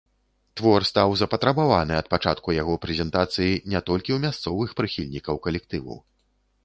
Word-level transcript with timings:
Твор 0.59 0.85
стаў 0.91 1.11
запатрабаваны 1.19 1.93
ад 2.01 2.09
пачатку 2.15 2.55
яго 2.61 2.73
прэзентацыі 2.85 3.51
не 3.75 3.83
толькі 3.91 4.11
ў 4.17 4.21
мясцовых 4.25 4.69
прыхільнікаў 4.81 5.35
калектыву. 5.49 5.95